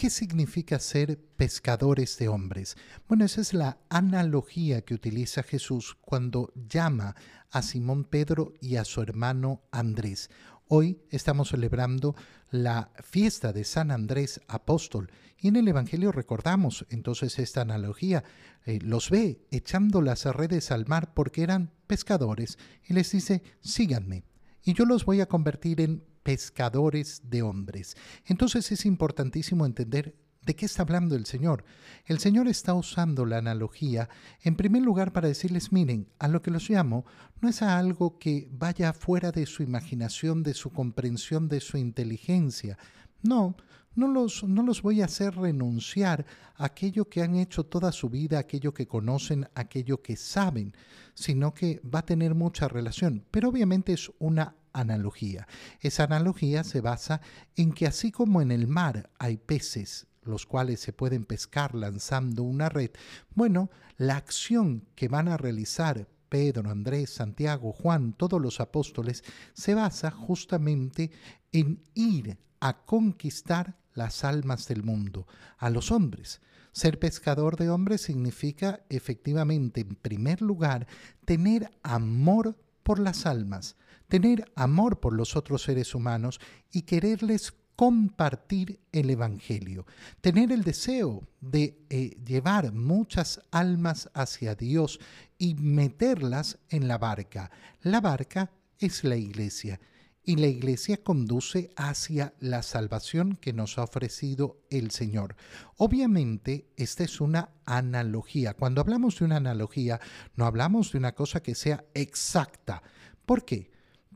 [0.00, 2.74] ¿Qué significa ser pescadores de hombres?
[3.06, 7.14] Bueno, esa es la analogía que utiliza Jesús cuando llama
[7.50, 10.30] a Simón Pedro y a su hermano Andrés.
[10.68, 12.16] Hoy estamos celebrando
[12.50, 18.24] la fiesta de San Andrés Apóstol y en el Evangelio recordamos entonces esta analogía.
[18.64, 22.56] Eh, los ve echando las redes al mar porque eran pescadores
[22.88, 24.24] y les dice, síganme
[24.62, 27.96] y yo los voy a convertir en pescadores de hombres.
[28.26, 31.64] Entonces es importantísimo entender ¿De qué está hablando el Señor?
[32.06, 34.08] El Señor está usando la analogía
[34.42, 37.04] en primer lugar para decirles, miren, a lo que los llamo
[37.42, 41.76] no es a algo que vaya fuera de su imaginación, de su comprensión, de su
[41.76, 42.78] inteligencia.
[43.22, 43.54] No,
[43.94, 46.24] no los, no los voy a hacer renunciar
[46.56, 50.74] a aquello que han hecho toda su vida, aquello que conocen, aquello que saben,
[51.12, 53.26] sino que va a tener mucha relación.
[53.30, 55.46] Pero obviamente es una analogía.
[55.80, 57.20] Esa analogía se basa
[57.56, 62.42] en que así como en el mar hay peces, los cuales se pueden pescar lanzando
[62.42, 62.90] una red,
[63.34, 69.74] bueno, la acción que van a realizar Pedro, Andrés, Santiago, Juan, todos los apóstoles, se
[69.74, 71.10] basa justamente
[71.52, 75.26] en ir a conquistar las almas del mundo,
[75.58, 76.40] a los hombres.
[76.72, 80.86] Ser pescador de hombres significa efectivamente, en primer lugar,
[81.24, 83.76] tener amor por las almas,
[84.08, 86.40] tener amor por los otros seres humanos
[86.72, 89.86] y quererles compartir el Evangelio,
[90.20, 95.00] tener el deseo de eh, llevar muchas almas hacia Dios
[95.38, 97.50] y meterlas en la barca.
[97.80, 99.80] La barca es la iglesia
[100.22, 105.36] y la iglesia conduce hacia la salvación que nos ha ofrecido el Señor.
[105.76, 108.54] Obviamente, esta es una analogía.
[108.54, 110.00] Cuando hablamos de una analogía,
[110.36, 112.82] no hablamos de una cosa que sea exacta.
[113.24, 113.70] ¿Por qué?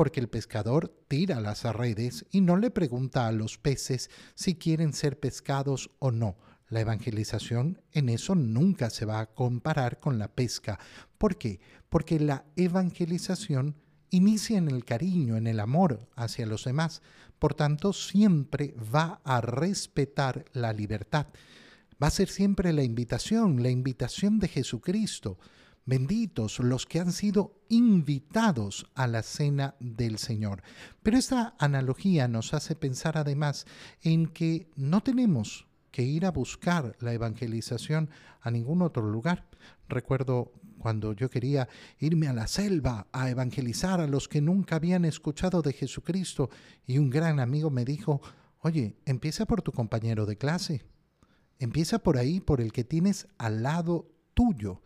[0.00, 4.94] porque el pescador tira las redes y no le pregunta a los peces si quieren
[4.94, 6.38] ser pescados o no.
[6.68, 10.78] La evangelización en eso nunca se va a comparar con la pesca.
[11.18, 11.60] ¿Por qué?
[11.88, 13.76] Porque la evangelización
[14.10, 17.02] inicia en el cariño, en el amor hacia los demás.
[17.38, 21.26] Por tanto, siempre va a respetar la libertad.
[22.02, 25.38] Va a ser siempre la invitación, la invitación de Jesucristo.
[25.86, 30.62] Benditos los que han sido invitados a la cena del Señor.
[31.02, 33.66] Pero esta analogía nos hace pensar además
[34.02, 39.48] en que no tenemos que ir a buscar la evangelización a ningún otro lugar.
[39.88, 41.68] Recuerdo cuando yo quería
[41.98, 46.50] irme a la selva a evangelizar a los que nunca habían escuchado de Jesucristo
[46.86, 48.20] y un gran amigo me dijo,
[48.60, 50.84] oye, empieza por tu compañero de clase,
[51.58, 54.82] empieza por ahí, por el que tienes al lado tuyo.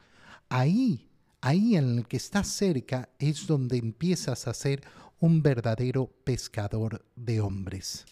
[0.48, 1.09] Ahí,
[1.41, 4.82] ahí en el que estás cerca es donde empiezas a ser
[5.21, 8.04] un verdadero pescador de hombres.